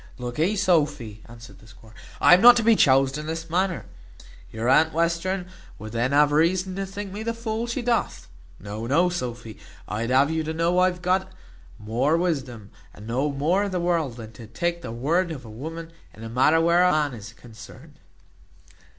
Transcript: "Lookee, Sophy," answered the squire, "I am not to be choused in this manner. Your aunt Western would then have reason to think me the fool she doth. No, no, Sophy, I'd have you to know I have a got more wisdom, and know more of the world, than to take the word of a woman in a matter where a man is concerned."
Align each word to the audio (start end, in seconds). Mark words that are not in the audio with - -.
"Lookee, 0.17 0.55
Sophy," 0.55 1.21
answered 1.29 1.59
the 1.59 1.67
squire, 1.67 1.93
"I 2.19 2.33
am 2.33 2.41
not 2.41 2.55
to 2.57 2.63
be 2.63 2.75
choused 2.75 3.19
in 3.19 3.27
this 3.27 3.51
manner. 3.51 3.85
Your 4.51 4.67
aunt 4.67 4.93
Western 4.93 5.45
would 5.77 5.91
then 5.91 6.11
have 6.11 6.31
reason 6.31 6.75
to 6.77 6.87
think 6.87 7.11
me 7.13 7.21
the 7.21 7.35
fool 7.35 7.67
she 7.67 7.83
doth. 7.83 8.27
No, 8.59 8.87
no, 8.87 9.09
Sophy, 9.09 9.59
I'd 9.87 10.09
have 10.09 10.31
you 10.31 10.43
to 10.43 10.55
know 10.55 10.79
I 10.79 10.87
have 10.87 10.97
a 10.97 11.01
got 11.01 11.31
more 11.77 12.17
wisdom, 12.17 12.71
and 12.95 13.05
know 13.05 13.29
more 13.31 13.61
of 13.61 13.71
the 13.71 13.79
world, 13.79 14.15
than 14.17 14.31
to 14.31 14.47
take 14.47 14.81
the 14.81 14.91
word 14.91 15.29
of 15.29 15.45
a 15.45 15.51
woman 15.51 15.93
in 16.15 16.23
a 16.23 16.29
matter 16.29 16.59
where 16.59 16.83
a 16.83 16.91
man 16.91 17.13
is 17.13 17.33
concerned." 17.33 17.99